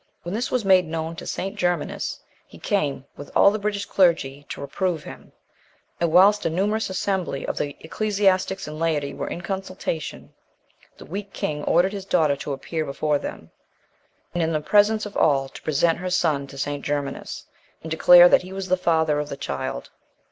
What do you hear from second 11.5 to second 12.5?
ordered his daughter